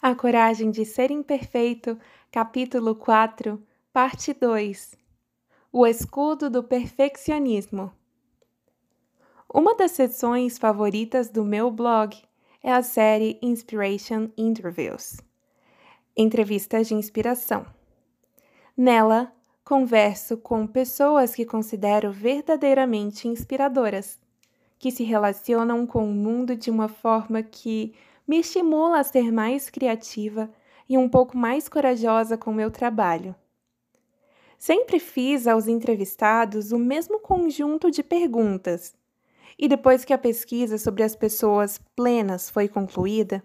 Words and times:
A 0.00 0.14
Coragem 0.14 0.70
de 0.70 0.84
Ser 0.84 1.10
Imperfeito, 1.10 1.98
capítulo 2.30 2.94
4, 2.94 3.60
parte 3.90 4.34
2 4.34 4.94
O 5.72 5.86
escudo 5.86 6.50
do 6.50 6.62
perfeccionismo. 6.62 7.90
Uma 9.52 9.74
das 9.74 9.92
seções 9.92 10.58
favoritas 10.58 11.30
do 11.30 11.42
meu 11.42 11.70
blog 11.70 12.14
é 12.62 12.70
a 12.70 12.82
série 12.82 13.38
Inspiration 13.40 14.28
Interviews 14.36 15.16
Entrevistas 16.14 16.88
de 16.88 16.94
Inspiração. 16.94 17.64
Nela, 18.76 19.32
converso 19.64 20.36
com 20.36 20.66
pessoas 20.66 21.34
que 21.34 21.46
considero 21.46 22.12
verdadeiramente 22.12 23.28
inspiradoras, 23.28 24.20
que 24.78 24.90
se 24.90 25.04
relacionam 25.04 25.86
com 25.86 26.04
o 26.04 26.14
mundo 26.14 26.54
de 26.54 26.70
uma 26.70 26.86
forma 26.86 27.42
que 27.42 27.94
me 28.26 28.38
estimula 28.38 29.00
a 29.00 29.04
ser 29.04 29.30
mais 29.30 29.70
criativa 29.70 30.50
e 30.88 30.98
um 30.98 31.08
pouco 31.08 31.36
mais 31.36 31.68
corajosa 31.68 32.36
com 32.36 32.52
meu 32.52 32.70
trabalho. 32.70 33.34
Sempre 34.58 34.98
fiz 34.98 35.46
aos 35.46 35.68
entrevistados 35.68 36.72
o 36.72 36.78
mesmo 36.78 37.20
conjunto 37.20 37.90
de 37.90 38.02
perguntas, 38.02 38.94
e 39.58 39.68
depois 39.68 40.04
que 40.04 40.12
a 40.12 40.18
pesquisa 40.18 40.78
sobre 40.78 41.02
as 41.02 41.14
pessoas 41.14 41.80
plenas 41.94 42.50
foi 42.50 42.68
concluída, 42.68 43.42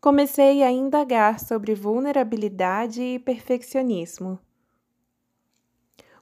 comecei 0.00 0.62
a 0.62 0.70
indagar 0.70 1.40
sobre 1.40 1.74
vulnerabilidade 1.74 3.02
e 3.02 3.18
perfeccionismo. 3.18 4.38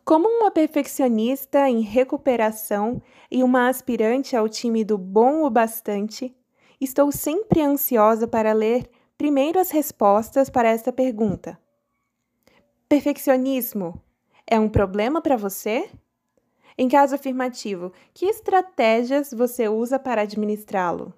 Como 0.04 0.28
uma 0.28 0.50
perfeccionista 0.50 1.68
em 1.68 1.80
recuperação 1.80 3.02
e 3.30 3.42
uma 3.42 3.68
aspirante 3.68 4.36
ao 4.36 4.48
time 4.48 4.84
do 4.84 4.96
bom 4.96 5.42
o 5.42 5.50
bastante, 5.50 6.34
estou 6.80 7.10
sempre 7.10 7.62
ansiosa 7.62 8.26
para 8.26 8.52
ler 8.52 8.88
primeiro 9.16 9.58
as 9.58 9.70
respostas 9.70 10.50
para 10.50 10.68
esta 10.68 10.92
pergunta. 10.92 11.58
Perfeccionismo 12.88 14.00
é 14.46 14.60
um 14.60 14.68
problema 14.68 15.20
para 15.20 15.36
você? 15.36 15.90
Em 16.78 16.88
caso 16.88 17.14
afirmativo, 17.14 17.92
que 18.12 18.26
estratégias 18.26 19.32
você 19.32 19.68
usa 19.68 19.98
para 19.98 20.22
administrá-lo? 20.22 21.12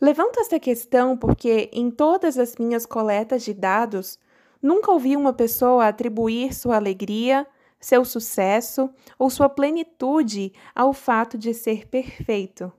Levanto 0.00 0.40
esta 0.40 0.58
questão 0.58 1.16
porque, 1.16 1.70
em 1.72 1.90
todas 1.90 2.38
as 2.38 2.56
minhas 2.56 2.84
coletas 2.84 3.42
de 3.42 3.54
dados, 3.54 4.18
nunca 4.60 4.90
ouvi 4.90 5.16
uma 5.16 5.32
pessoa 5.32 5.88
atribuir 5.88 6.54
sua 6.54 6.76
alegria, 6.76 7.46
seu 7.78 8.04
sucesso 8.04 8.90
ou 9.18 9.30
sua 9.30 9.48
plenitude 9.48 10.52
ao 10.74 10.92
fato 10.92 11.38
de 11.38 11.54
ser 11.54 11.86
perfeito. 11.86 12.72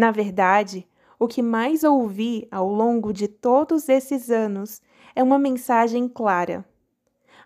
Na 0.00 0.10
verdade, 0.10 0.88
o 1.18 1.28
que 1.28 1.42
mais 1.42 1.84
ouvi 1.84 2.48
ao 2.50 2.66
longo 2.66 3.12
de 3.12 3.28
todos 3.28 3.86
esses 3.86 4.30
anos 4.30 4.80
é 5.14 5.22
uma 5.22 5.38
mensagem 5.38 6.08
clara. 6.08 6.64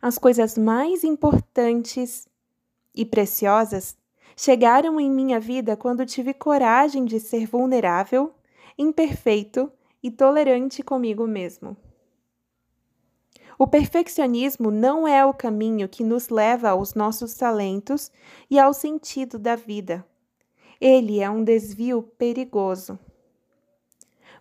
As 0.01 0.19
coisas 0.19 0.57
mais 0.57 1.03
importantes 1.03 2.29
e 2.95 3.05
preciosas 3.05 3.97
chegaram 4.37 5.01
em 5.01 5.11
minha 5.11 5.41
vida 5.41 5.77
quando 5.77 6.07
tive 6.07 6.33
coragem 6.33 7.05
de 7.05 7.19
ser 7.19 7.45
vulnerável, 7.45 8.33
imperfeito 8.79 9.69
e 10.01 10.09
tolerante 10.09 10.81
comigo 10.81 11.27
mesmo. 11.27 11.77
O 13.59 13.67
perfeccionismo 13.67 14.71
não 14.71 15.09
é 15.09 15.27
o 15.27 15.35
caminho 15.35 15.89
que 15.89 16.05
nos 16.05 16.29
leva 16.29 16.69
aos 16.69 16.95
nossos 16.95 17.35
talentos 17.35 18.13
e 18.49 18.61
ao 18.61 18.73
sentido 18.73 19.41
da 19.41 19.57
vida. 19.57 20.07
Ele 20.81 21.21
é 21.21 21.31
um 21.31 21.43
desvio 21.43 22.03
perigoso. 22.03 22.99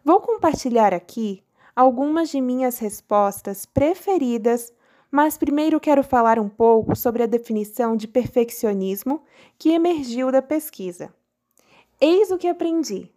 Vou 0.04 0.20
compartilhar 0.20 0.94
aqui 0.94 1.44
algumas 1.76 2.30
de 2.30 2.42
minhas 2.42 2.78
respostas 2.78 3.66
preferidas, 3.66 4.74
mas 5.10 5.38
primeiro 5.38 5.80
quero 5.80 6.04
falar 6.04 6.40
um 6.40 6.50
pouco 6.50 6.96
sobre 6.96 7.24
a 7.24 7.28
definição 7.28 7.96
de 7.96 8.08
perfeccionismo 8.08 9.24
que 9.58 9.70
emergiu 9.70 10.32
da 10.32 10.42
pesquisa. 10.42 11.14
Eis 12.02 12.32
o 12.32 12.38
que 12.38 12.48
aprendi. 12.48 13.10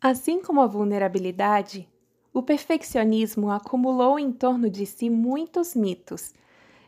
Assim 0.00 0.40
como 0.40 0.60
a 0.60 0.66
vulnerabilidade, 0.66 1.88
o 2.32 2.42
perfeccionismo 2.42 3.50
acumulou 3.50 4.18
em 4.18 4.30
torno 4.30 4.70
de 4.70 4.86
si 4.86 5.10
muitos 5.10 5.74
mitos. 5.74 6.32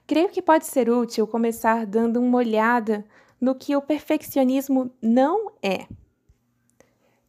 Creio 0.06 0.28
que 0.28 0.40
pode 0.40 0.66
ser 0.66 0.88
útil 0.88 1.26
começar 1.26 1.84
dando 1.86 2.20
uma 2.20 2.38
olhada 2.38 3.04
no 3.42 3.56
que 3.56 3.75
o 3.75 3.82
perfeccionismo 3.82 4.92
não 5.03 5.50
é. 5.60 5.88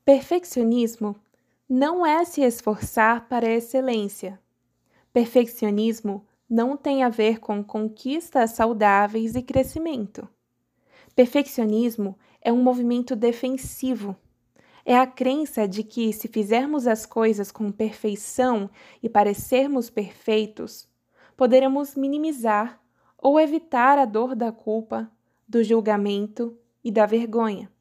Perfeccionismo 0.05 1.15
não 1.67 2.05
é 2.05 2.23
se 2.23 2.41
esforçar 2.41 3.27
para 3.27 3.47
a 3.47 3.53
excelência. 3.53 4.39
Perfeccionismo 5.11 6.23
não 6.47 6.77
tem 6.77 7.01
a 7.01 7.09
ver 7.09 7.39
com 7.39 7.63
conquistas 7.63 8.51
saudáveis 8.51 9.33
e 9.33 9.41
crescimento. 9.41 10.29
Perfeccionismo 11.15 12.15
é 12.43 12.53
um 12.53 12.61
movimento 12.61 13.15
defensivo. 13.15 14.15
É 14.85 14.95
a 14.95 15.07
crença 15.07 15.67
de 15.67 15.83
que, 15.83 16.13
se 16.13 16.27
fizermos 16.27 16.85
as 16.85 17.07
coisas 17.07 17.51
com 17.51 17.71
perfeição 17.71 18.69
e 19.01 19.09
parecermos 19.09 19.89
perfeitos, 19.89 20.87
poderemos 21.35 21.95
minimizar 21.95 22.79
ou 23.17 23.39
evitar 23.39 23.97
a 23.97 24.05
dor 24.05 24.35
da 24.35 24.51
culpa, 24.51 25.09
do 25.47 25.63
julgamento 25.63 26.57
e 26.83 26.91
da 26.91 27.05
vergonha. 27.05 27.71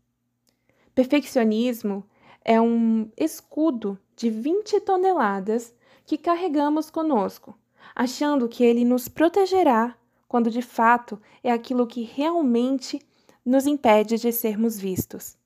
Perfeccionismo 0.94 2.04
é 2.44 2.60
um 2.60 3.10
escudo 3.16 3.98
de 4.16 4.30
20 4.30 4.80
toneladas 4.80 5.74
que 6.04 6.18
carregamos 6.18 6.90
conosco, 6.90 7.58
achando 7.94 8.48
que 8.48 8.62
ele 8.64 8.84
nos 8.84 9.08
protegerá, 9.08 9.96
quando 10.28 10.50
de 10.50 10.62
fato 10.62 11.20
é 11.42 11.50
aquilo 11.50 11.86
que 11.86 12.02
realmente 12.02 13.00
nos 13.44 13.66
impede 13.66 14.18
de 14.18 14.32
sermos 14.32 14.78
vistos. 14.78 15.36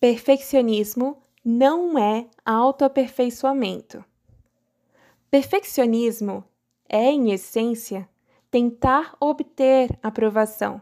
Perfeccionismo 0.00 1.22
não 1.44 1.98
é 1.98 2.28
autoaperfeiçoamento. 2.44 4.04
Perfeccionismo 5.30 6.44
é, 6.88 7.10
em 7.10 7.32
essência, 7.32 8.08
tentar 8.50 9.14
obter 9.20 9.98
aprovação. 10.02 10.80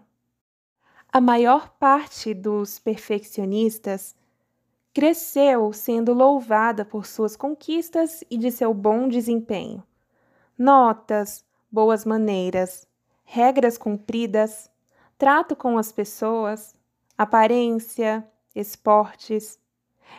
A 1.13 1.21
maior 1.21 1.71
parte 1.71 2.33
dos 2.33 2.79
perfeccionistas 2.79 4.15
cresceu 4.93 5.73
sendo 5.73 6.13
louvada 6.13 6.85
por 6.85 7.07
suas 7.07 7.37
conquistas 7.37 8.23
e 8.31 8.37
de 8.37 8.51
seu 8.51 8.73
bom 8.73 9.09
desempenho. 9.09 9.83
Notas, 10.57 11.45
boas 11.71 12.05
maneiras, 12.05 12.87
regras 13.25 13.77
cumpridas, 13.77 14.71
trato 15.19 15.57
com 15.57 15.77
as 15.77 15.91
pessoas, 15.91 16.75
aparência, 17.19 18.27
esportes. 18.55 19.59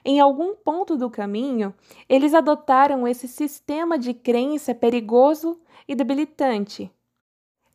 Em 0.03 0.19
algum 0.19 0.55
ponto 0.55 0.97
do 0.97 1.09
caminho, 1.09 1.73
eles 2.09 2.33
adotaram 2.33 3.07
esse 3.07 3.27
sistema 3.27 3.97
de 3.97 4.13
crença 4.13 4.75
perigoso 4.75 5.59
e 5.87 5.95
debilitante, 5.95 6.91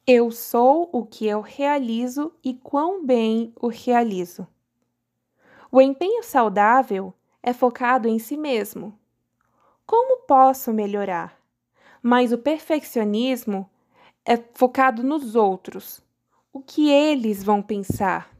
eu 0.07 0.33
sou 0.33 0.89
o 0.93 1.07
que 1.07 1.27
eu 1.27 1.41
realizo 1.41 2.33
e 2.43 2.55
quão 2.55 3.05
bem 3.07 3.53
o 3.61 3.69
realizo. 3.69 4.47
O 5.71 5.81
empenho 5.81 6.25
saudável 6.25 7.15
é 7.43 7.53
focado 7.53 8.09
em 8.09 8.19
si 8.19 8.37
mesmo. 8.37 8.99
Como 9.87 10.23
posso 10.27 10.73
melhorar? 10.73 11.41
Mas 12.03 12.33
o 12.33 12.39
perfeccionismo 12.39 13.71
é 14.25 14.37
focado 14.55 15.05
nos 15.05 15.37
outros. 15.37 16.03
O 16.53 16.61
que 16.61 16.91
eles 16.91 17.45
vão 17.45 17.63
pensar? 17.63 18.31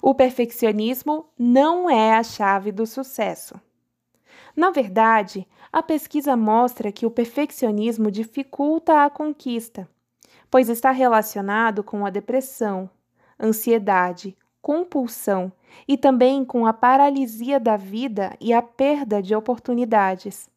O 0.00 0.14
perfeccionismo 0.14 1.28
não 1.36 1.90
é 1.90 2.14
a 2.14 2.22
chave 2.22 2.70
do 2.70 2.86
sucesso. 2.86 3.60
Na 4.56 4.70
verdade, 4.70 5.46
a 5.72 5.82
pesquisa 5.82 6.36
mostra 6.36 6.90
que 6.90 7.06
o 7.06 7.10
perfeccionismo 7.10 8.10
dificulta 8.10 9.04
a 9.04 9.10
conquista, 9.10 9.88
pois 10.50 10.68
está 10.68 10.90
relacionado 10.90 11.84
com 11.84 12.04
a 12.04 12.10
depressão, 12.10 12.90
ansiedade, 13.38 14.36
compulsão 14.60 15.52
e 15.86 15.96
também 15.96 16.44
com 16.44 16.66
a 16.66 16.72
paralisia 16.72 17.60
da 17.60 17.76
vida 17.76 18.36
e 18.40 18.52
a 18.52 18.60
perda 18.60 19.22
de 19.22 19.34
oportunidades. 19.34 20.50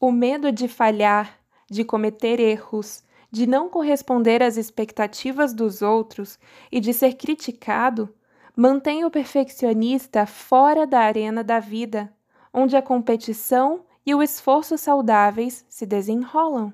O 0.00 0.10
medo 0.10 0.50
de 0.50 0.66
falhar, 0.66 1.38
de 1.70 1.84
cometer 1.84 2.40
erros, 2.40 3.04
de 3.30 3.46
não 3.46 3.68
corresponder 3.68 4.42
às 4.42 4.56
expectativas 4.56 5.52
dos 5.52 5.82
outros 5.82 6.38
e 6.72 6.80
de 6.80 6.94
ser 6.94 7.14
criticado 7.14 8.08
mantém 8.56 9.04
o 9.04 9.10
perfeccionista 9.10 10.24
fora 10.24 10.86
da 10.86 11.00
arena 11.00 11.44
da 11.44 11.60
vida 11.60 12.10
onde 12.56 12.74
a 12.74 12.80
competição 12.80 13.84
e 14.06 14.14
o 14.14 14.22
esforço 14.22 14.78
saudáveis 14.78 15.66
se 15.68 15.84
desenrolam. 15.84 16.72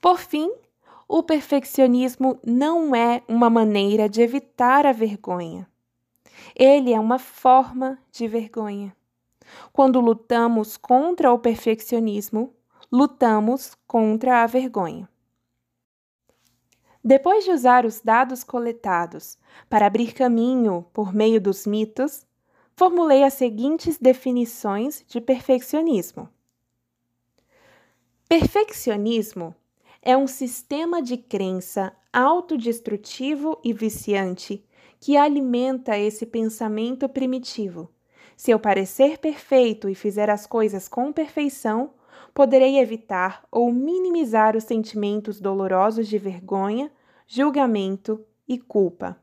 Por 0.00 0.18
fim, 0.18 0.52
o 1.08 1.22
perfeccionismo 1.22 2.38
não 2.44 2.94
é 2.94 3.22
uma 3.26 3.48
maneira 3.48 4.08
de 4.08 4.20
evitar 4.20 4.84
a 4.84 4.92
vergonha. 4.92 5.66
Ele 6.54 6.92
é 6.92 7.00
uma 7.00 7.18
forma 7.18 7.98
de 8.12 8.28
vergonha. 8.28 8.94
Quando 9.72 10.00
lutamos 10.00 10.76
contra 10.76 11.32
o 11.32 11.38
perfeccionismo, 11.38 12.52
lutamos 12.92 13.76
contra 13.86 14.42
a 14.42 14.46
vergonha. 14.46 15.08
Depois 17.02 17.44
de 17.44 17.52
usar 17.52 17.86
os 17.86 18.00
dados 18.00 18.42
coletados 18.42 19.38
para 19.70 19.86
abrir 19.86 20.12
caminho 20.12 20.84
por 20.92 21.14
meio 21.14 21.40
dos 21.40 21.64
mitos, 21.64 22.26
formulei 22.76 23.24
as 23.24 23.32
seguintes 23.32 23.98
definições 23.98 25.02
de 25.08 25.18
perfeccionismo. 25.18 26.28
Perfeccionismo 28.28 29.54
é 30.02 30.14
um 30.14 30.26
sistema 30.26 31.00
de 31.00 31.16
crença 31.16 31.92
autodestrutivo 32.12 33.58
e 33.64 33.72
viciante 33.72 34.62
que 35.00 35.16
alimenta 35.16 35.98
esse 35.98 36.26
pensamento 36.26 37.08
primitivo. 37.08 37.90
Se 38.36 38.50
eu 38.50 38.58
parecer 38.58 39.18
perfeito 39.18 39.88
e 39.88 39.94
fizer 39.94 40.28
as 40.28 40.46
coisas 40.46 40.86
com 40.86 41.12
perfeição, 41.12 41.94
poderei 42.34 42.78
evitar 42.78 43.42
ou 43.50 43.72
minimizar 43.72 44.54
os 44.54 44.64
sentimentos 44.64 45.40
dolorosos 45.40 46.06
de 46.06 46.18
vergonha, 46.18 46.92
julgamento 47.26 48.22
e 48.46 48.58
culpa. 48.58 49.18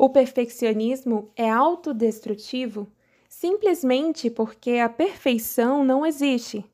O 0.00 0.08
perfeccionismo 0.08 1.28
é 1.34 1.50
autodestrutivo 1.50 2.86
simplesmente 3.28 4.30
porque 4.30 4.74
a 4.74 4.88
perfeição 4.88 5.82
não 5.82 6.06
existe. 6.06 6.64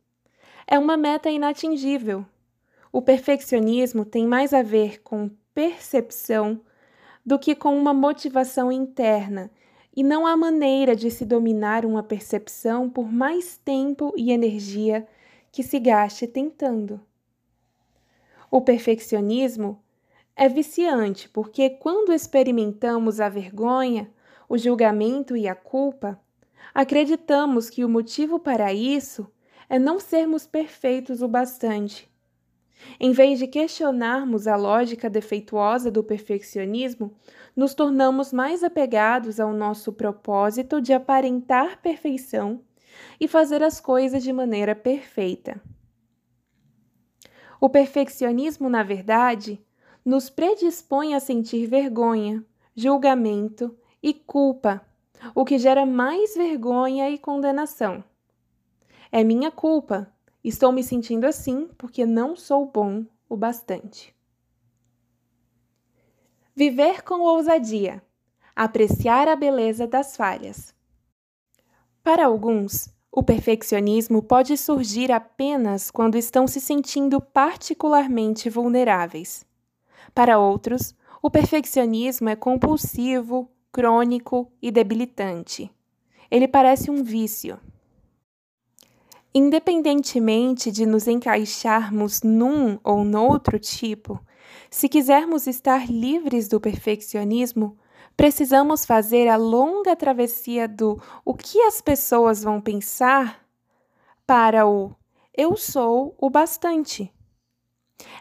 É 0.67 0.79
uma 0.79 0.95
meta 0.95 1.31
inatingível. 1.31 2.27
O 2.93 3.01
perfeccionismo 3.01 4.05
tem 4.05 4.27
mais 4.27 4.53
a 4.53 4.61
ver 4.61 5.01
com 5.01 5.31
percepção 5.55 6.61
do 7.25 7.39
que 7.39 7.55
com 7.55 7.75
uma 7.75 7.95
motivação 7.95 8.71
interna, 8.71 9.51
e 9.97 10.03
não 10.03 10.27
há 10.27 10.37
maneira 10.37 10.95
de 10.95 11.11
se 11.11 11.25
dominar 11.25 11.87
uma 11.87 12.03
percepção 12.03 12.91
por 12.91 13.11
mais 13.11 13.57
tempo 13.57 14.13
e 14.19 14.33
energia 14.33 15.09
que 15.51 15.63
se 15.63 15.79
gaste 15.79 16.27
tentando. 16.27 17.01
O 18.51 18.61
perfeccionismo 18.61 19.83
é 20.37 20.49
viciante 20.49 21.29
porque, 21.29 21.71
quando 21.71 22.13
experimentamos 22.13 23.21
a 23.21 23.29
vergonha, 23.29 24.11
o 24.49 24.59
julgamento 24.59 25.37
e 25.37 25.47
a 25.47 25.55
culpa, 25.55 26.21
acreditamos 26.75 27.71
que 27.71 27.85
o 27.85 27.89
motivo 27.89 28.39
para 28.39 28.73
isso 28.73 29.31
é 29.69 29.79
não 29.79 29.99
sermos 29.99 30.47
perfeitos 30.47 31.23
o 31.23 31.29
bastante. 31.29 32.11
Em 33.01 33.13
vez 33.13 33.39
de 33.39 33.47
questionarmos 33.47 34.47
a 34.47 34.57
lógica 34.57 35.09
defeituosa 35.09 35.91
do 35.91 36.03
perfeccionismo, 36.03 37.17
nos 37.57 37.73
tornamos 37.73 38.33
mais 38.33 38.63
apegados 38.63 39.39
ao 39.41 39.53
nosso 39.53 39.93
propósito 39.93 40.81
de 40.81 40.93
aparentar 40.93 41.81
perfeição 41.81 42.61
e 43.19 43.27
fazer 43.29 43.63
as 43.63 43.81
coisas 43.81 44.23
de 44.23 44.33
maneira 44.33 44.75
perfeita. 44.75 45.61
O 47.61 47.71
perfeccionismo, 47.71 48.69
na 48.69 48.83
verdade, 48.83 49.65
nos 50.05 50.29
predispõe 50.29 51.15
a 51.15 51.21
sentir 51.21 51.67
vergonha, 51.67 52.45
julgamento 52.75 53.77
e 54.03 54.13
culpa, 54.13 54.85
o 55.35 55.45
que 55.45 55.59
gera 55.59 55.87
mais 55.87 56.35
vergonha 56.35 57.09
e 57.09 57.19
condenação. 57.19 58.05
É 59.11 59.23
minha 59.25 59.51
culpa. 59.51 60.13
Estou 60.43 60.73
me 60.73 60.83
sentindo 60.83 61.25
assim 61.25 61.69
porque 61.79 62.05
não 62.05 62.37
sou 62.37 62.67
bom 62.67 63.07
o 63.29 63.37
bastante. 63.37 64.15
Viver 66.55 67.03
com 67.03 67.21
ousadia. 67.21 68.03
Apreciar 68.55 69.27
a 69.27 69.35
beleza 69.35 69.87
das 69.87 70.17
falhas. 70.17 70.75
Para 72.03 72.27
alguns, 72.27 72.89
o 73.11 73.23
perfeccionismo 73.23 74.23
pode 74.23 74.57
surgir 74.57 75.11
apenas 75.11 75.91
quando 75.91 76.17
estão 76.17 76.47
se 76.47 76.61
sentindo 76.61 77.21
particularmente 77.21 78.51
vulneráveis. 78.51 79.47
Para 80.15 80.39
outros, 80.39 80.95
o 81.21 81.29
perfeccionismo 81.29 82.29
é 82.29 82.37
compulsivo, 82.37 83.51
crônico 83.73 84.53
e 84.63 84.71
debilitante. 84.71 85.71
Ele 86.31 86.47
parece 86.47 86.91
um 86.91 87.03
vício. 87.03 87.59
Independentemente 89.35 90.71
de 90.71 90.87
nos 90.87 91.09
encaixarmos 91.09 92.23
num 92.23 92.79
ou 92.85 93.05
noutro 93.05 93.59
tipo, 93.59 94.21
se 94.71 94.89
quisermos 94.89 95.49
estar 95.49 95.91
livres 95.91 96.47
do 96.47 96.61
perfeccionismo, 96.61 97.77
precisamos 98.17 98.87
fazer 98.87 99.27
a 99.27 99.37
longa 99.37 99.97
travessia 99.97 100.69
do 100.69 101.03
o 101.25 101.35
que 101.35 101.61
as 101.63 101.81
pessoas 101.81 102.45
vão 102.45 102.61
pensar 102.61 103.45
para 104.25 104.65
o 104.67 104.95
eu 105.37 105.57
sou 105.57 106.15
o 106.17 106.31
bastante. 106.31 107.13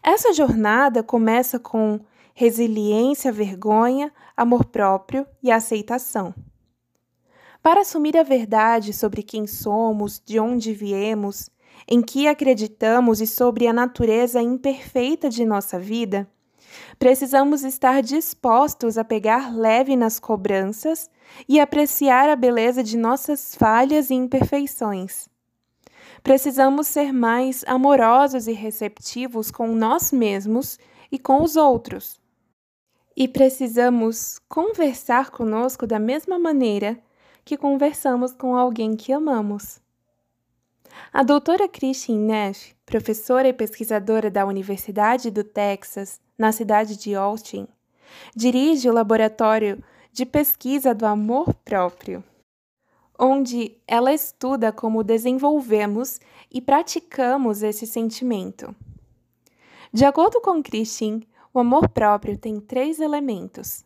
Essa 0.02 0.34
jornada 0.34 1.04
começa 1.04 1.60
com 1.60 2.00
resiliência, 2.34 3.32
vergonha, 3.32 4.12
amor 4.36 4.66
próprio 4.66 5.26
e 5.42 5.52
aceitação. 5.52 6.34
Para 7.62 7.82
assumir 7.82 8.18
a 8.18 8.24
verdade 8.24 8.92
sobre 8.94 9.24
quem 9.24 9.48
somos, 9.48 10.22
de 10.24 10.40
onde 10.40 10.74
viemos, 10.74 11.50
em 11.88 12.02
que 12.02 12.28
acreditamos 12.28 13.22
e 13.22 13.28
sobre 13.28 13.68
a 13.68 13.74
natureza 13.74 14.42
imperfeita 14.42 15.30
de 15.30 15.46
nossa 15.46 15.80
vida, 15.80 16.28
Precisamos 16.98 17.64
estar 17.64 18.02
dispostos 18.02 18.98
a 18.98 19.04
pegar 19.04 19.56
leve 19.56 19.96
nas 19.96 20.20
cobranças 20.20 21.10
e 21.48 21.60
apreciar 21.60 22.30
a 22.30 22.36
beleza 22.36 22.84
de 22.84 22.98
nossas 22.98 23.56
falhas 23.56 24.10
e 24.10 24.16
imperfeições. 24.16 25.28
Precisamos 26.24 26.88
ser 26.88 27.12
mais 27.12 27.66
amorosos 27.68 28.48
e 28.48 28.54
receptivos 28.54 29.52
com 29.52 29.68
nós 29.76 30.14
mesmos 30.14 30.80
e 31.12 31.20
com 31.20 31.44
os 31.44 31.58
outros. 31.58 32.18
E 33.16 33.28
precisamos 33.28 34.40
conversar 34.48 35.32
conosco 35.32 35.86
da 35.86 36.00
mesma 36.00 36.40
maneira 36.40 36.98
que 37.44 37.58
conversamos 37.58 38.34
com 38.34 38.56
alguém 38.56 38.96
que 38.96 39.12
amamos. 39.12 39.82
A 41.12 41.24
doutora 41.24 41.68
Christine 41.68 42.26
Nash, 42.26 42.74
professora 42.86 43.50
e 43.50 43.54
pesquisadora 43.54 44.32
da 44.32 44.46
Universidade 44.46 45.30
do 45.30 45.44
Texas, 45.44 46.22
na 46.38 46.54
cidade 46.54 46.96
de 46.96 47.14
Austin, 47.14 47.68
dirige 48.34 48.90
o 48.90 48.94
laboratório 48.94 49.84
de 50.14 50.26
pesquisa 50.26 50.94
do 50.94 51.06
amor 51.06 51.54
próprio, 51.66 52.24
onde 53.18 53.78
ela 53.88 54.14
estuda 54.14 54.72
como 54.72 55.04
desenvolvemos 55.04 56.20
e 56.52 56.62
praticamos 56.62 57.64
esse 57.64 57.86
sentimento. 57.86 58.76
De 59.92 60.06
acordo 60.06 60.42
com 60.42 60.64
Christine, 60.64 61.28
o 61.54 61.60
amor 61.60 61.90
próprio 61.90 62.38
tem 62.38 62.60
três 62.60 63.00
elementos: 63.00 63.86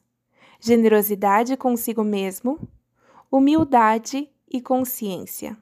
generosidade 0.59 1.57
consigo 1.57 2.03
mesmo, 2.03 2.59
humildade 3.29 4.29
e 4.49 4.61
consciência. 4.61 5.57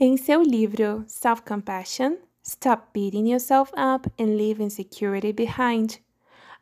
Em 0.00 0.16
seu 0.16 0.42
livro 0.42 1.04
Self-Compassion, 1.06 2.16
Stop 2.42 2.88
Beating 2.92 3.30
Yourself 3.30 3.72
Up 3.72 4.10
and 4.20 4.36
Leave 4.36 4.62
Insecurity 4.62 5.32
Behind, 5.32 5.98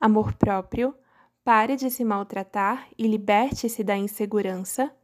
Amor 0.01 0.35
Próprio, 0.35 0.95
Pare 1.45 1.75
de 1.75 1.91
se 1.91 2.05
maltratar 2.05 2.89
e 2.97 3.07
liberte-se 3.09 3.83
da 3.83 3.97
insegurança, 3.97 4.95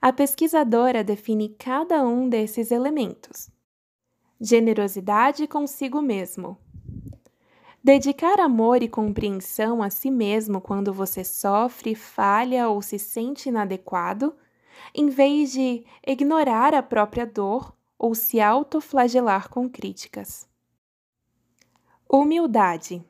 a 0.00 0.12
pesquisadora 0.12 1.04
define 1.04 1.50
cada 1.50 2.02
um 2.02 2.26
desses 2.26 2.70
elementos. 2.70 3.50
Generosidade 4.40 5.46
consigo 5.46 6.00
mesmo. 6.00 6.58
Dedicar 7.82 8.40
amor 8.40 8.82
e 8.82 8.88
compreensão 8.88 9.82
a 9.82 9.90
si 9.90 10.10
mesmo 10.10 10.58
quando 10.58 10.90
você 10.90 11.22
sofre, 11.22 11.94
falha 11.94 12.66
ou 12.70 12.80
se 12.80 12.98
sente 12.98 13.50
inadequado 13.50 14.34
em 14.94 15.10
vez 15.10 15.52
de 15.52 15.84
ignorar 16.06 16.74
a 16.74 16.82
própria 16.82 17.26
dor 17.26 17.76
ou 17.98 18.14
se 18.14 18.40
autoflagelar 18.40 19.50
com 19.50 19.68
críticas. 19.68 20.48
Humildade. 22.08 23.04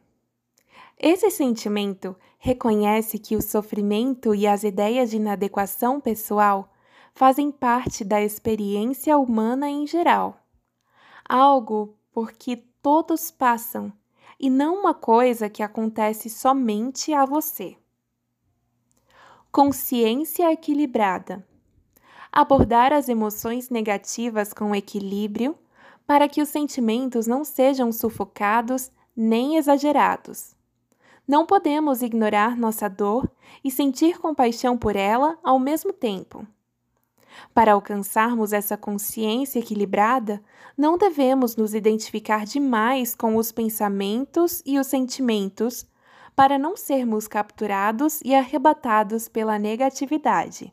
Esse 0.98 1.30
sentimento 1.30 2.16
reconhece 2.38 3.18
que 3.18 3.36
o 3.36 3.42
sofrimento 3.42 4.34
e 4.34 4.46
as 4.46 4.62
ideias 4.62 5.10
de 5.10 5.16
inadequação 5.16 6.00
pessoal 6.00 6.72
fazem 7.14 7.50
parte 7.50 8.04
da 8.04 8.22
experiência 8.22 9.16
humana 9.18 9.68
em 9.68 9.86
geral, 9.86 10.40
algo 11.28 11.96
por 12.12 12.32
que 12.32 12.56
todos 12.82 13.30
passam 13.30 13.92
e 14.38 14.50
não 14.50 14.80
uma 14.80 14.94
coisa 14.94 15.48
que 15.48 15.62
acontece 15.62 16.28
somente 16.28 17.12
a 17.12 17.24
você. 17.24 17.76
Consciência 19.50 20.52
equilibrada 20.52 21.44
abordar 22.34 22.92
as 22.92 23.08
emoções 23.08 23.70
negativas 23.70 24.52
com 24.52 24.74
equilíbrio 24.74 25.56
para 26.04 26.28
que 26.28 26.42
os 26.42 26.48
sentimentos 26.48 27.28
não 27.28 27.44
sejam 27.44 27.92
sufocados 27.92 28.90
nem 29.16 29.56
exagerados. 29.56 30.53
Não 31.26 31.46
podemos 31.46 32.02
ignorar 32.02 32.56
nossa 32.56 32.88
dor 32.88 33.30
e 33.62 33.70
sentir 33.70 34.18
compaixão 34.18 34.76
por 34.76 34.94
ela 34.94 35.38
ao 35.42 35.58
mesmo 35.58 35.92
tempo. 35.92 36.46
Para 37.52 37.72
alcançarmos 37.72 38.52
essa 38.52 38.76
consciência 38.76 39.58
equilibrada, 39.58 40.42
não 40.76 40.96
devemos 40.98 41.56
nos 41.56 41.74
identificar 41.74 42.44
demais 42.44 43.14
com 43.14 43.36
os 43.36 43.50
pensamentos 43.50 44.62
e 44.64 44.78
os 44.78 44.86
sentimentos 44.86 45.86
para 46.36 46.58
não 46.58 46.76
sermos 46.76 47.28
capturados 47.28 48.20
e 48.24 48.34
arrebatados 48.34 49.28
pela 49.28 49.58
negatividade. 49.58 50.72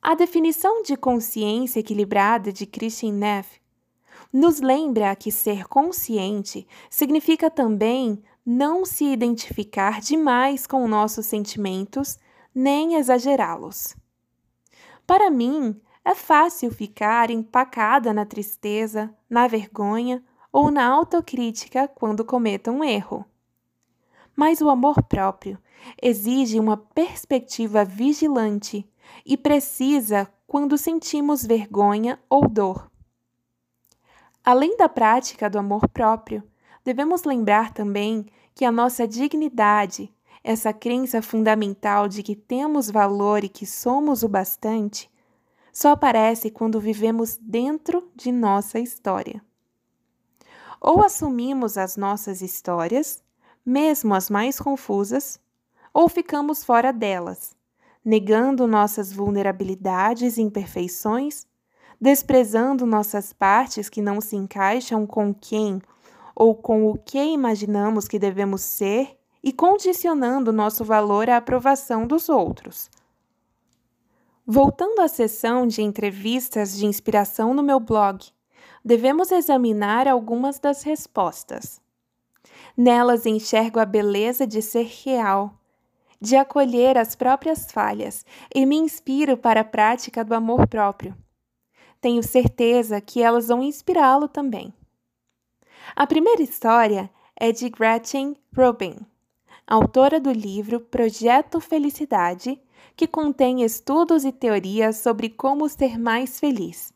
A 0.00 0.14
definição 0.14 0.82
de 0.82 0.96
consciência 0.96 1.80
equilibrada 1.80 2.52
de 2.52 2.64
Christian 2.64 3.12
Neff 3.12 3.60
nos 4.32 4.60
lembra 4.60 5.16
que 5.16 5.32
ser 5.32 5.66
consciente 5.66 6.66
significa 6.90 7.50
também 7.50 8.22
não 8.46 8.84
se 8.84 9.04
identificar 9.04 10.00
demais 10.00 10.68
com 10.68 10.86
nossos 10.86 11.26
sentimentos 11.26 12.16
nem 12.54 12.94
exagerá-los. 12.94 13.96
Para 15.04 15.28
mim, 15.28 15.80
é 16.04 16.14
fácil 16.14 16.70
ficar 16.70 17.28
empacada 17.28 18.14
na 18.14 18.24
tristeza, 18.24 19.12
na 19.28 19.48
vergonha 19.48 20.22
ou 20.52 20.70
na 20.70 20.86
autocrítica 20.86 21.88
quando 21.88 22.24
cometo 22.24 22.70
um 22.70 22.84
erro. 22.84 23.24
Mas 24.36 24.60
o 24.60 24.70
amor 24.70 25.02
próprio 25.02 25.58
exige 26.00 26.60
uma 26.60 26.76
perspectiva 26.76 27.84
vigilante 27.84 28.88
e 29.24 29.36
precisa 29.36 30.30
quando 30.46 30.78
sentimos 30.78 31.44
vergonha 31.44 32.18
ou 32.30 32.48
dor. 32.48 32.88
Além 34.44 34.76
da 34.76 34.88
prática 34.88 35.50
do 35.50 35.58
amor 35.58 35.88
próprio, 35.88 36.44
devemos 36.86 37.24
lembrar 37.24 37.72
também 37.72 38.26
que 38.54 38.64
a 38.64 38.70
nossa 38.70 39.08
dignidade, 39.08 40.08
essa 40.44 40.72
crença 40.72 41.20
fundamental 41.20 42.06
de 42.06 42.22
que 42.22 42.36
temos 42.36 42.88
valor 42.88 43.42
e 43.42 43.48
que 43.48 43.66
somos 43.66 44.22
o 44.22 44.28
bastante, 44.28 45.10
só 45.72 45.90
aparece 45.90 46.48
quando 46.48 46.78
vivemos 46.78 47.38
dentro 47.42 48.08
de 48.14 48.30
nossa 48.30 48.78
história. 48.78 49.42
Ou 50.80 51.04
assumimos 51.04 51.76
as 51.76 51.96
nossas 51.96 52.40
histórias, 52.40 53.20
mesmo 53.64 54.14
as 54.14 54.30
mais 54.30 54.60
confusas, 54.60 55.40
ou 55.92 56.08
ficamos 56.08 56.62
fora 56.62 56.92
delas, 56.92 57.56
negando 58.04 58.64
nossas 58.64 59.12
vulnerabilidades 59.12 60.36
e 60.36 60.42
imperfeições, 60.42 61.48
desprezando 62.00 62.86
nossas 62.86 63.32
partes 63.32 63.88
que 63.88 64.00
não 64.00 64.20
se 64.20 64.36
encaixam 64.36 65.04
com 65.04 65.34
quem 65.34 65.82
ou 66.36 66.54
com 66.54 66.90
o 66.90 66.98
que 66.98 67.18
imaginamos 67.18 68.06
que 68.06 68.18
devemos 68.18 68.60
ser 68.60 69.18
e 69.42 69.52
condicionando 69.52 70.52
nosso 70.52 70.84
valor 70.84 71.30
à 71.30 71.38
aprovação 71.38 72.06
dos 72.06 72.28
outros. 72.28 72.90
Voltando 74.46 75.00
à 75.00 75.08
sessão 75.08 75.66
de 75.66 75.82
entrevistas 75.82 76.76
de 76.76 76.84
inspiração 76.84 77.54
no 77.54 77.62
meu 77.62 77.80
blog, 77.80 78.24
devemos 78.84 79.32
examinar 79.32 80.06
algumas 80.06 80.58
das 80.58 80.82
respostas. 80.82 81.80
Nelas 82.76 83.24
enxergo 83.24 83.80
a 83.80 83.86
beleza 83.86 84.46
de 84.46 84.60
ser 84.60 84.86
real, 85.04 85.54
de 86.20 86.36
acolher 86.36 86.98
as 86.98 87.16
próprias 87.16 87.72
falhas 87.72 88.24
e 88.54 88.66
me 88.66 88.76
inspiro 88.76 89.36
para 89.36 89.62
a 89.62 89.64
prática 89.64 90.22
do 90.22 90.34
amor 90.34 90.68
próprio. 90.68 91.16
Tenho 92.00 92.22
certeza 92.22 93.00
que 93.00 93.22
elas 93.22 93.48
vão 93.48 93.62
inspirá-lo 93.62 94.28
também. 94.28 94.72
A 95.98 96.06
primeira 96.06 96.42
história 96.42 97.10
é 97.34 97.50
de 97.50 97.70
Gretchen 97.70 98.36
Rubin, 98.54 98.98
autora 99.66 100.20
do 100.20 100.30
livro 100.30 100.78
Projeto 100.78 101.58
Felicidade, 101.58 102.60
que 102.94 103.06
contém 103.06 103.62
estudos 103.62 104.22
e 104.22 104.30
teorias 104.30 104.98
sobre 104.98 105.30
como 105.30 105.66
ser 105.70 105.98
mais 105.98 106.38
feliz. 106.38 106.92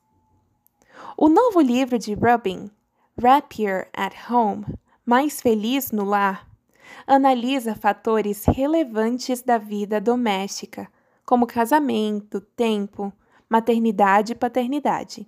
O 1.16 1.30
novo 1.30 1.62
livro 1.62 1.99
de 1.99 2.12
Rubin, 2.12 2.71
Happier 3.16 3.88
at 3.97 4.12
Home, 4.30 4.66
mais 5.07 5.40
feliz 5.40 5.90
no 5.90 6.04
lar, 6.04 6.47
analisa 7.07 7.75
fatores 7.75 8.45
relevantes 8.45 9.40
da 9.40 9.57
vida 9.57 9.99
doméstica, 9.99 10.92
como 11.25 11.47
casamento, 11.47 12.38
tempo, 12.38 13.11
maternidade 13.49 14.33
e 14.33 14.37
paternidade. 14.37 15.26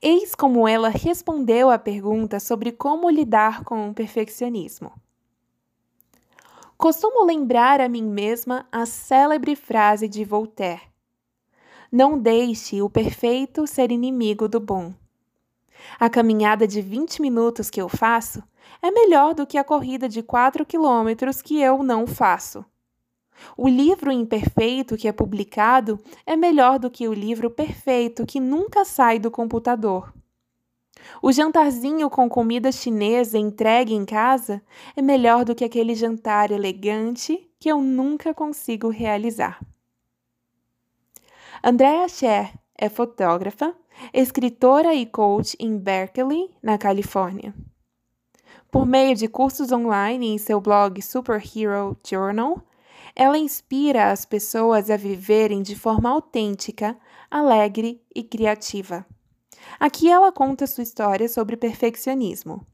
Eis 0.00 0.34
como 0.34 0.68
ela 0.68 0.88
respondeu 0.88 1.70
à 1.70 1.78
pergunta 1.78 2.38
sobre 2.38 2.72
como 2.72 3.10
lidar 3.10 3.64
com 3.64 3.88
o 3.88 3.94
perfeccionismo. 3.94 4.92
Costumo 6.76 7.24
lembrar 7.24 7.80
a 7.80 7.88
mim 7.88 8.04
mesma 8.04 8.66
a 8.70 8.84
célebre 8.84 9.56
frase 9.56 10.06
de 10.06 10.24
Voltaire: 10.24 10.82
Não 11.90 12.18
deixe 12.18 12.82
o 12.82 12.90
perfeito 12.90 13.66
ser 13.66 13.90
inimigo 13.90 14.46
do 14.46 14.60
bom. 14.60 14.92
A 15.98 16.10
caminhada 16.10 16.66
de 16.66 16.80
20 16.80 17.22
minutos 17.22 17.70
que 17.70 17.80
eu 17.80 17.88
faço 17.88 18.42
é 18.82 18.90
melhor 18.90 19.34
do 19.34 19.46
que 19.46 19.58
a 19.58 19.64
corrida 19.64 20.08
de 20.08 20.22
4 20.22 20.66
quilômetros 20.66 21.40
que 21.40 21.60
eu 21.60 21.82
não 21.82 22.06
faço. 22.06 22.64
O 23.56 23.68
livro 23.68 24.10
imperfeito 24.10 24.96
que 24.96 25.08
é 25.08 25.12
publicado 25.12 25.98
é 26.24 26.36
melhor 26.36 26.78
do 26.78 26.90
que 26.90 27.08
o 27.08 27.12
livro 27.12 27.50
perfeito 27.50 28.26
que 28.26 28.40
nunca 28.40 28.84
sai 28.84 29.18
do 29.18 29.30
computador. 29.30 30.12
O 31.22 31.30
jantarzinho 31.32 32.08
com 32.10 32.28
comida 32.28 32.72
chinesa 32.72 33.38
entregue 33.38 33.94
em 33.94 34.04
casa 34.04 34.62
é 34.96 35.02
melhor 35.02 35.44
do 35.44 35.54
que 35.54 35.64
aquele 35.64 35.94
jantar 35.94 36.50
elegante 36.50 37.48
que 37.58 37.70
eu 37.70 37.80
nunca 37.80 38.34
consigo 38.34 38.88
realizar. 38.88 39.60
Andrea 41.62 42.08
Scher 42.08 42.52
é 42.76 42.88
fotógrafa, 42.88 43.74
escritora 44.12 44.94
e 44.94 45.06
coach 45.06 45.56
em 45.58 45.76
Berkeley, 45.78 46.50
na 46.62 46.76
Califórnia. 46.76 47.54
Por 48.70 48.84
meio 48.84 49.14
de 49.14 49.26
cursos 49.26 49.72
online 49.72 50.28
em 50.28 50.38
seu 50.38 50.60
blog 50.60 51.00
Superhero 51.00 51.96
Journal, 52.06 52.60
ela 53.16 53.38
inspira 53.38 54.12
as 54.12 54.26
pessoas 54.26 54.90
a 54.90 54.96
viverem 54.96 55.62
de 55.62 55.74
forma 55.74 56.10
autêntica, 56.10 56.94
alegre 57.30 58.02
e 58.14 58.22
criativa. 58.22 59.06
Aqui 59.80 60.10
ela 60.10 60.30
conta 60.30 60.66
sua 60.66 60.82
história 60.82 61.26
sobre 61.26 61.56
perfeccionismo. 61.56 62.66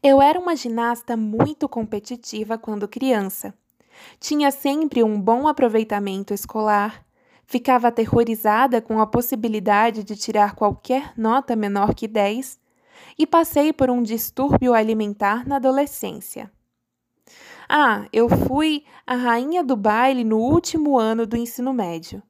Eu 0.00 0.22
era 0.22 0.38
uma 0.38 0.54
ginasta 0.54 1.16
muito 1.16 1.68
competitiva 1.68 2.56
quando 2.56 2.86
criança. 2.86 3.52
Tinha 4.20 4.52
sempre 4.52 5.02
um 5.02 5.20
bom 5.20 5.48
aproveitamento 5.48 6.32
escolar, 6.32 7.04
ficava 7.44 7.88
aterrorizada 7.88 8.80
com 8.80 9.00
a 9.00 9.06
possibilidade 9.06 10.04
de 10.04 10.14
tirar 10.14 10.54
qualquer 10.54 11.12
nota 11.18 11.56
menor 11.56 11.92
que 11.92 12.06
10 12.06 12.58
e 13.18 13.26
passei 13.26 13.72
por 13.72 13.90
um 13.90 14.00
distúrbio 14.00 14.72
alimentar 14.72 15.46
na 15.46 15.56
adolescência. 15.56 16.50
Ah, 17.72 18.08
eu 18.12 18.28
fui 18.28 18.82
a 19.06 19.14
rainha 19.14 19.62
do 19.62 19.76
baile 19.76 20.24
no 20.24 20.38
último 20.38 20.98
ano 20.98 21.24
do 21.24 21.36
ensino 21.36 21.72
médio. 21.72 22.20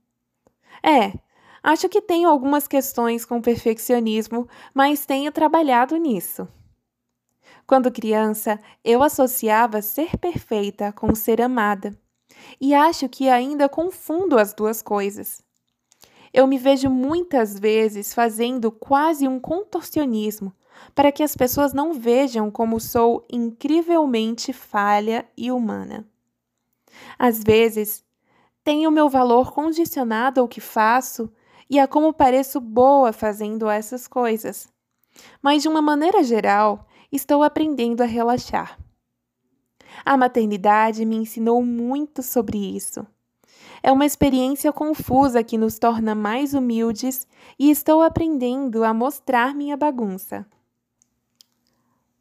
É, 0.83 1.19
acho 1.63 1.89
que 1.89 2.03
tenho 2.03 2.29
algumas 2.29 2.69
questões 2.69 3.25
com 3.25 3.41
perfeccionismo, 3.41 4.47
mas 4.75 5.07
tenho 5.07 5.33
trabalhado 5.33 5.97
nisso. 5.97 6.47
Quando 7.67 7.91
criança, 7.91 8.61
eu 8.85 9.03
associava 9.03 9.81
ser 9.81 10.19
perfeita 10.19 10.93
com 10.93 11.15
ser 11.15 11.41
amada, 11.41 11.99
e 12.61 12.75
acho 12.75 13.09
que 13.09 13.31
ainda 13.31 13.67
confundo 13.67 14.39
as 14.39 14.53
duas 14.53 14.83
coisas. 14.83 15.43
Eu 16.35 16.47
me 16.47 16.59
vejo 16.59 16.91
muitas 16.91 17.59
vezes 17.59 18.13
fazendo 18.13 18.71
quase 18.71 19.27
um 19.27 19.41
contorcionismo 19.41 20.55
para 20.95 21.13
que 21.13 21.23
as 21.23 21.37
pessoas 21.37 21.73
não 21.73 21.93
vejam 21.95 22.51
como 22.51 22.81
sou 22.81 23.27
incrivelmente 23.31 24.53
falha 24.53 25.27
e 25.37 25.51
humana. 25.51 26.07
Às 27.19 27.43
vezes, 27.43 28.05
tenho 28.63 28.91
meu 28.91 29.09
valor 29.09 29.53
condicionado 29.53 30.41
ao 30.41 30.49
que 30.49 30.61
faço 30.61 31.31
e 31.69 31.79
a 31.79 31.87
como 31.87 32.13
pareço 32.13 32.61
boa 32.61 33.13
fazendo 33.13 33.69
essas 33.69 34.07
coisas. 34.09 34.69
Mas, 35.43 35.63
de 35.63 35.69
uma 35.69 35.81
maneira 35.81 36.23
geral, 36.23 36.87
estou 37.11 37.43
aprendendo 37.43 38.03
a 38.03 38.07
relaxar. 38.07 38.79
A 40.05 40.17
maternidade 40.17 41.05
me 41.05 41.17
ensinou 41.17 41.63
muito 41.65 42.23
sobre 42.23 42.59
isso. 42.59 43.07
É 43.83 43.91
uma 43.91 44.05
experiência 44.05 44.73
confusa 44.73 45.43
que 45.43 45.57
nos 45.57 45.79
torna 45.79 46.15
mais 46.15 46.55
humildes 46.55 47.27
e 47.59 47.71
estou 47.71 48.03
aprendendo 48.03 48.85
a 48.85 48.93
mostrar 48.93 49.55
minha 49.55 49.77
bagunça. 49.77 50.47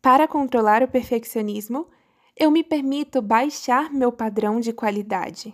Para 0.01 0.27
controlar 0.27 0.81
o 0.81 0.87
perfeccionismo, 0.87 1.87
eu 2.35 2.49
me 2.49 2.63
permito 2.63 3.21
baixar 3.21 3.91
meu 3.91 4.11
padrão 4.11 4.59
de 4.59 4.71
qualidade. 4.71 5.53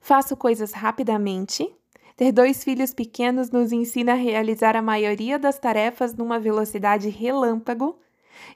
Faço 0.00 0.34
coisas 0.36 0.72
rapidamente. 0.72 1.70
Ter 2.16 2.32
dois 2.32 2.64
filhos 2.64 2.94
pequenos 2.94 3.50
nos 3.50 3.72
ensina 3.72 4.12
a 4.12 4.16
realizar 4.16 4.76
a 4.76 4.80
maioria 4.80 5.38
das 5.38 5.58
tarefas 5.58 6.14
numa 6.14 6.38
velocidade 6.38 7.10
relâmpago 7.10 7.98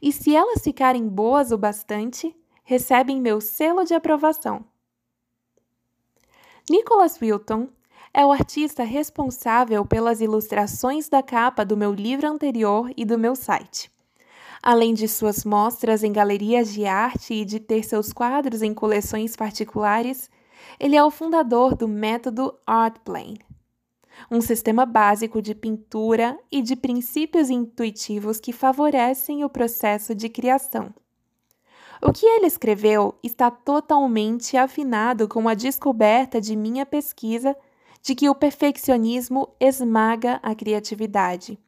e 0.00 0.10
se 0.10 0.34
elas 0.34 0.62
ficarem 0.62 1.06
boas 1.06 1.52
o 1.52 1.58
bastante, 1.58 2.34
recebem 2.64 3.20
meu 3.20 3.40
selo 3.40 3.84
de 3.84 3.92
aprovação. 3.92 4.64
Nicholas 6.70 7.20
Wilton 7.20 7.68
é 8.14 8.24
o 8.24 8.32
artista 8.32 8.84
responsável 8.84 9.84
pelas 9.84 10.20
ilustrações 10.20 11.08
da 11.08 11.22
capa 11.22 11.64
do 11.64 11.76
meu 11.76 11.92
livro 11.92 12.26
anterior 12.26 12.90
e 12.96 13.04
do 13.04 13.18
meu 13.18 13.36
site. 13.36 13.90
Além 14.62 14.92
de 14.92 15.08
suas 15.08 15.44
mostras 15.44 16.04
em 16.04 16.12
galerias 16.12 16.72
de 16.72 16.84
arte 16.84 17.32
e 17.32 17.44
de 17.44 17.58
ter 17.58 17.82
seus 17.82 18.12
quadros 18.12 18.60
em 18.60 18.74
coleções 18.74 19.34
particulares, 19.34 20.28
ele 20.78 20.96
é 20.96 21.02
o 21.02 21.10
fundador 21.10 21.74
do 21.74 21.88
método 21.88 22.54
Artplane, 22.66 23.40
um 24.30 24.40
sistema 24.42 24.84
básico 24.84 25.40
de 25.40 25.54
pintura 25.54 26.38
e 26.52 26.60
de 26.60 26.76
princípios 26.76 27.48
intuitivos 27.48 28.38
que 28.38 28.52
favorecem 28.52 29.44
o 29.44 29.48
processo 29.48 30.14
de 30.14 30.28
criação. 30.28 30.92
O 32.02 32.12
que 32.12 32.26
ele 32.26 32.46
escreveu 32.46 33.14
está 33.22 33.50
totalmente 33.50 34.56
afinado 34.56 35.26
com 35.26 35.48
a 35.48 35.54
descoberta 35.54 36.40
de 36.40 36.54
minha 36.54 36.84
pesquisa 36.84 37.56
de 38.02 38.14
que 38.14 38.28
o 38.28 38.34
perfeccionismo 38.34 39.50
esmaga 39.58 40.40
a 40.42 40.54
criatividade. 40.54 41.58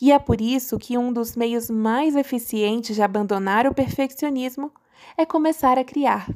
E 0.00 0.12
é 0.12 0.18
por 0.18 0.40
isso 0.40 0.78
que 0.78 0.98
um 0.98 1.12
dos 1.12 1.36
meios 1.36 1.70
mais 1.70 2.16
eficientes 2.16 2.96
de 2.96 3.02
abandonar 3.02 3.66
o 3.66 3.74
perfeccionismo 3.74 4.72
é 5.16 5.24
começar 5.24 5.78
a 5.78 5.84
criar. 5.84 6.28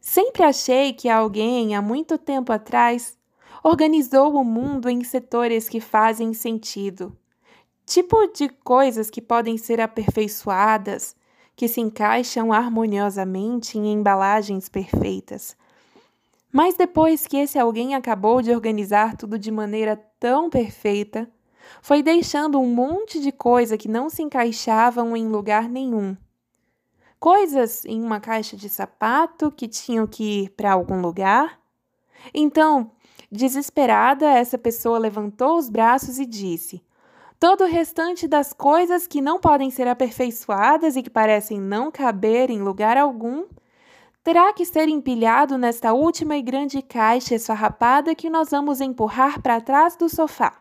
Sempre 0.00 0.44
achei 0.44 0.92
que 0.92 1.08
alguém, 1.08 1.74
há 1.74 1.82
muito 1.82 2.16
tempo 2.16 2.52
atrás, 2.52 3.18
organizou 3.62 4.34
o 4.34 4.44
mundo 4.44 4.88
em 4.88 5.02
setores 5.02 5.68
que 5.68 5.80
fazem 5.80 6.32
sentido. 6.32 7.16
Tipo 7.84 8.28
de 8.28 8.48
coisas 8.48 9.10
que 9.10 9.20
podem 9.20 9.58
ser 9.58 9.80
aperfeiçoadas, 9.80 11.16
que 11.56 11.66
se 11.66 11.80
encaixam 11.80 12.52
harmoniosamente 12.52 13.78
em 13.78 13.92
embalagens 13.92 14.68
perfeitas. 14.68 15.56
Mas 16.52 16.76
depois 16.76 17.26
que 17.26 17.36
esse 17.36 17.58
alguém 17.58 17.94
acabou 17.94 18.40
de 18.40 18.54
organizar 18.54 19.16
tudo 19.16 19.38
de 19.38 19.50
maneira 19.50 20.00
tão 20.18 20.48
perfeita, 20.50 21.30
foi 21.82 22.02
deixando 22.02 22.60
um 22.60 22.72
monte 22.72 23.20
de 23.20 23.32
coisa 23.32 23.76
que 23.76 23.88
não 23.88 24.08
se 24.08 24.22
encaixavam 24.22 25.16
em 25.16 25.28
lugar 25.28 25.68
nenhum. 25.68 26.16
Coisas 27.18 27.84
em 27.84 28.02
uma 28.02 28.20
caixa 28.20 28.56
de 28.56 28.68
sapato 28.68 29.50
que 29.50 29.66
tinham 29.66 30.06
que 30.06 30.42
ir 30.42 30.50
para 30.50 30.72
algum 30.72 31.00
lugar. 31.00 31.58
Então, 32.32 32.92
desesperada, 33.30 34.26
essa 34.26 34.58
pessoa 34.58 34.98
levantou 34.98 35.56
os 35.56 35.68
braços 35.68 36.18
e 36.18 36.26
disse: 36.26 36.82
Todo 37.38 37.64
o 37.64 37.68
restante 37.68 38.28
das 38.28 38.52
coisas 38.52 39.06
que 39.06 39.20
não 39.20 39.40
podem 39.40 39.70
ser 39.70 39.88
aperfeiçoadas 39.88 40.96
e 40.96 41.02
que 41.02 41.10
parecem 41.10 41.60
não 41.60 41.90
caber 41.90 42.50
em 42.50 42.62
lugar 42.62 42.96
algum, 42.96 43.44
terá 44.26 44.52
que 44.52 44.64
ser 44.64 44.88
empilhado 44.88 45.56
nesta 45.56 45.92
última 45.92 46.36
e 46.36 46.42
grande 46.42 46.82
caixa 46.82 47.36
esfarrapada 47.36 48.12
que 48.12 48.28
nós 48.28 48.50
vamos 48.50 48.80
empurrar 48.80 49.40
para 49.40 49.60
trás 49.60 49.94
do 49.94 50.08
sofá. 50.08 50.60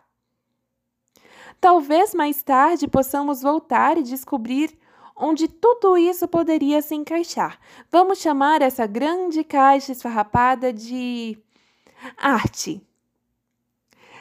Talvez 1.60 2.14
mais 2.14 2.44
tarde 2.44 2.88
possamos 2.88 3.42
voltar 3.42 3.98
e 3.98 4.04
descobrir 4.04 4.78
onde 5.16 5.48
tudo 5.48 5.98
isso 5.98 6.28
poderia 6.28 6.80
se 6.80 6.94
encaixar. 6.94 7.60
Vamos 7.90 8.20
chamar 8.20 8.62
essa 8.62 8.86
grande 8.86 9.44
caixa 9.44 9.94
esfarrapada 9.94 10.72
de 10.72 11.36
arte. 12.16 12.80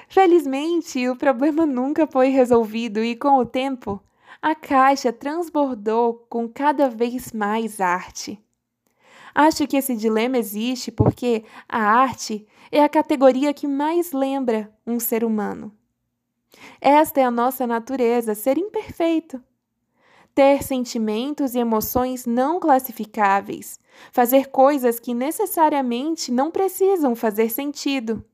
Felizmente, 0.09 1.07
o 1.07 1.17
problema 1.17 1.67
nunca 1.81 2.07
foi 2.07 2.29
resolvido 2.29 3.05
e, 3.05 3.15
com 3.15 3.37
o 3.37 3.45
tempo, 3.45 4.03
a 4.41 4.55
caixa 4.55 5.13
transbordou 5.13 6.25
com 6.31 6.49
cada 6.49 6.89
vez 6.89 7.31
mais 7.31 7.79
arte. 7.79 8.43
Acho 9.35 9.67
que 9.67 9.77
esse 9.77 9.97
dilema 9.97 10.39
existe 10.39 10.93
porque 10.93 11.45
a 11.69 11.81
arte 11.81 12.47
é 12.71 12.83
a 12.83 12.89
categoria 12.89 13.53
que 13.53 13.67
mais 13.67 14.13
lembra 14.13 14.73
um 14.87 15.01
ser 15.01 15.25
humano. 15.25 15.73
Esta 16.81 17.21
é 17.21 17.25
a 17.25 17.31
nossa 17.31 17.67
natureza, 17.67 18.35
ser 18.35 18.57
imperfeito. 18.59 19.43
Ter 20.35 20.63
sentimentos 20.63 21.55
e 21.55 21.59
emoções 21.59 22.27
não 22.27 22.59
classificáveis, 22.61 23.79
fazer 24.13 24.51
coisas 24.51 24.99
que 24.99 25.15
necessariamente 25.15 26.33
não 26.33 26.51
precisam 26.51 27.15
fazer 27.15 27.51
sentido. 27.51 28.25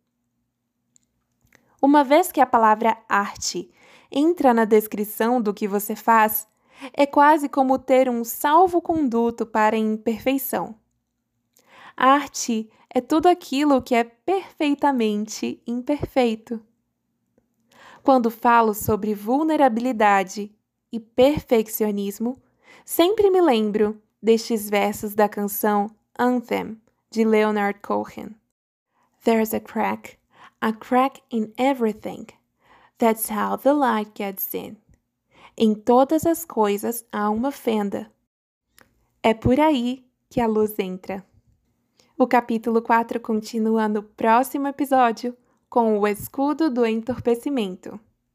Uma 1.81 2.05
vez 2.05 2.31
que 2.31 2.40
a 2.40 2.46
palavra 2.46 2.96
arte 3.09 3.70
entra 4.11 4.53
na 4.53 4.64
descrição 4.64 5.40
do 5.40 5.55
que 5.55 5.68
você 5.68 5.94
faz, 5.94 6.46
é 6.94 7.07
quase 7.07 7.48
como 7.48 7.79
ter 7.79 8.09
um 8.09 8.25
salvo-conduto 8.25 9.46
para 9.46 9.77
a 9.77 9.79
imperfeição. 9.79 10.80
Arte 12.03 12.71
é 12.89 12.99
tudo 12.99 13.29
aquilo 13.29 13.83
que 13.83 13.95
é 13.95 14.05
perfeitamente 14.05 15.63
imperfeito. 15.67 16.59
Quando 18.03 18.31
falo 18.31 18.73
sobre 18.73 19.15
vulnerabilidade 19.15 20.51
e 20.91 20.99
perfeccionismo, 20.99 22.41
sempre 22.87 23.31
me 23.31 23.43
lembro 23.43 24.01
destes 24.23 24.71
versos 24.71 25.15
da 25.15 25.29
canção 25.29 25.91
Anthem 26.19 26.81
de 27.11 27.23
Leonard 27.23 27.81
Cohen. 27.81 28.35
There's 29.23 29.53
a 29.53 29.61
crack 29.61 30.19
a 30.63 30.73
crack 30.73 31.21
in 31.31 31.53
everything. 31.59 32.29
That's 32.97 33.29
how 33.29 33.57
the 33.57 33.75
light 33.75 34.15
gets 34.15 34.55
in. 34.55 34.79
Em 35.55 35.75
todas 35.75 36.25
as 36.25 36.47
coisas 36.47 37.05
há 37.13 37.29
uma 37.29 37.53
fenda. 37.53 38.11
É 39.23 39.35
por 39.35 39.61
aí 39.61 40.03
que 40.31 40.41
a 40.41 40.47
luz 40.47 40.79
entra. 40.79 41.30
O 42.22 42.26
capítulo 42.26 42.83
4 42.83 43.18
continua 43.18 43.88
no 43.88 44.02
próximo 44.02 44.68
episódio 44.68 45.35
com 45.70 45.98
o 45.98 46.06
escudo 46.06 46.68
do 46.68 46.85
entorpecimento. 46.85 47.98